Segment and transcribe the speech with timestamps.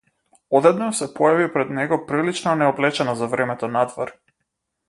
[0.59, 4.17] Одеднаш се појави пред него прилично необлечена за времето надвор.